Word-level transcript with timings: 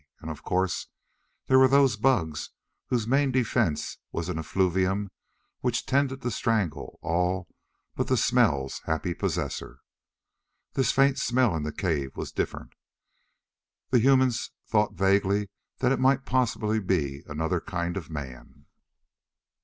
And 0.19 0.31
of 0.31 0.41
course 0.41 0.87
there 1.45 1.59
were 1.59 1.67
those 1.67 1.95
bugs 1.95 2.49
whose 2.87 3.05
main 3.05 3.29
defense 3.31 3.99
was 4.11 4.29
an 4.29 4.39
effluvium 4.39 5.11
which 5.59 5.85
tended 5.85 6.23
to 6.23 6.31
strangle 6.31 6.97
all 7.03 7.47
but 7.93 8.07
the 8.07 8.17
smell's 8.17 8.81
happy 8.85 9.13
possessor. 9.13 9.81
This 10.73 10.91
faint 10.91 11.19
smell 11.19 11.55
in 11.55 11.61
the 11.61 11.71
cave 11.71 12.15
was 12.17 12.31
different. 12.31 12.73
The 13.91 13.99
humans 13.99 14.49
thought 14.65 14.95
vaguely 14.95 15.49
that 15.77 15.91
it 15.91 15.99
might 15.99 16.25
possibly 16.25 16.79
be 16.79 17.21
another 17.27 17.61
kind 17.61 17.95
of 17.95 18.09
man. 18.09 18.65